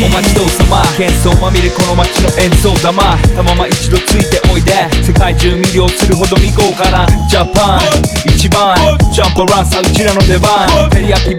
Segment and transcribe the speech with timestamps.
[0.00, 0.78] お待ちどうさま。
[0.96, 3.02] 幻想まみれこの街の演奏玉。
[3.36, 4.88] たまま一度ついておいで。
[5.04, 7.80] 世界中魅了するほど未豪華なジャパン。
[8.24, 8.74] 一番
[9.12, 10.66] ジャンプランサーうちらの出番。
[10.88, 11.31] 照り焼き